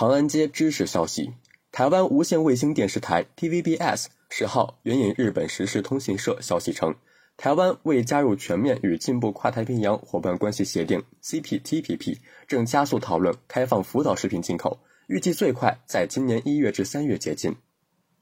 [0.00, 1.32] 长安街知识消息：
[1.72, 6.94] 台湾无线卫星电视台 TVBS 十号援引日本时事通讯社消息称，
[7.36, 17.56] 台湾为加入全面与进步跨太平洋伙伴关系协定 （CPTPP），正加速讨论开放福岛食品进口，预计最快在今年一月至三月解禁。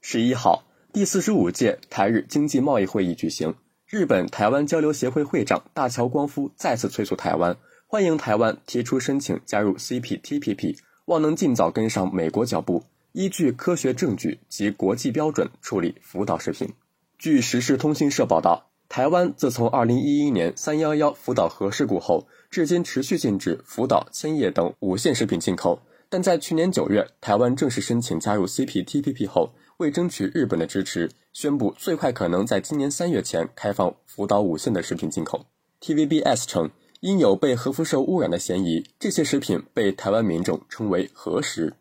[0.01, 3.53] 十一号，第四十五届台日经济贸易会议举行，
[3.85, 7.55] 日本台湾交流协会会长大桥光夫再次催促台湾，
[7.85, 10.79] 欢迎台湾提出申请加入 CPTPP。
[11.07, 12.83] 望能尽早跟上美国脚步，
[13.13, 16.69] 依据科学证据及国际标准处理福岛食品。
[17.17, 25.79] 据时事通讯社报道，台湾自从2011年311福岛核事故后，至今持续禁止福岛、千叶等五线食品进口。
[26.09, 35.45] 但在去年九月，台湾正式申请加入 CPTPP 后，为争取日本的支持，宣布最快可能在今年三月前开放福岛五线的食品进口。
[35.79, 36.69] TVBS 称。
[36.99, 41.73] 因有被核辐射污染的嫌疑，这些食品被台湾民众称为“核食”。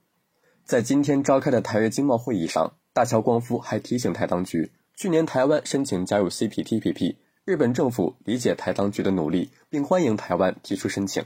[0.64, 11.24] 在今天召开的台日经贸会议上，大桥光夫还提醒台当局，去年台湾申请加入 CPTPP，日本政府理解台当局的努力，并欢迎台湾提出申请。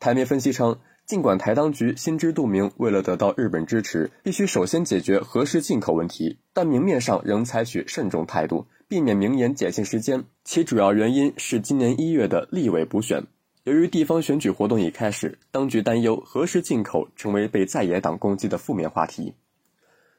[0.00, 8.66] 台媒分析称，尽管台当局心知肚明，为了得到日本支持，必须首先解决核食进口问题，但明面上仍采取慎重态度。
[8.88, 13.26] 避免明言解禁时间，其主要原因是今年一月的立委补选。
[13.64, 19.34] 由于地方选举活动已开始，当局担忧何时进口成为被在野党攻击的负面话题。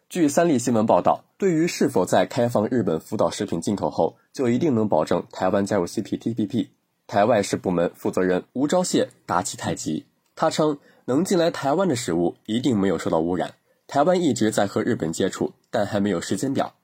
[0.07, 6.67] 据三立新闻报道，对于是否在开放日本福岛食品进口后就一定能保证台湾加入 CPTPP，
[7.07, 10.05] 台外事部门负责人吴钊燮打起太极。
[10.35, 13.55] 他称，能进来台湾的食物一定没有受到污染。
[13.87, 16.75] 台湾一直在和日本接触，但还没有时间表。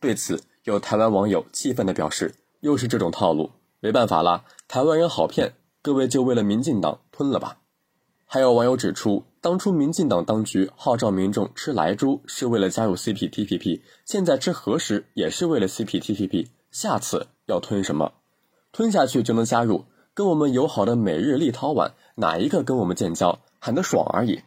[0.00, 7.58] 对此，有台湾网友气愤地表示：“又是这种套路，没办法啦，台湾人好骗，各位就为了民进党吞了吧。”
[8.26, 18.14] 还有网友指出，当初民进党当局号召民众吃莱猪是为了加入 CPTPP，现在吃核食也是为了 CPTPP，下次要吞什么？
[18.72, 19.84] 吞下去就能加入？
[20.14, 23.38] 跟我们友好的美日立陶宛哪一个跟我们建交？
[23.60, 24.40] 喊得爽而已。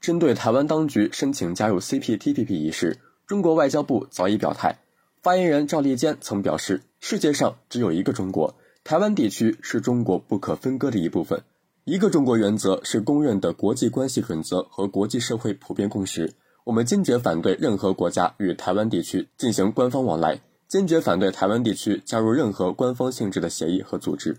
[0.00, 4.80] 针对台湾当局申请加入 CPTPP 一事，中国外交部早已表态。
[5.24, 8.54] 发言人赵立坚曾表示：“世界上只有一个中国，
[8.84, 11.42] 台湾地区是中国不可分割的一部分。
[11.84, 16.34] 一个中国原则是公认的国际关系准则和国际社会普遍共识。
[16.64, 24.36] 我们坚决反对任何国家与台湾地区进行官方往来，坚决反对台湾地区加入任何官方性质的协议和组织。”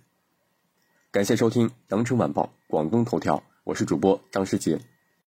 [1.09, 4.79] 感谢收听《羊城晚报广东头条》，我是主播张世杰。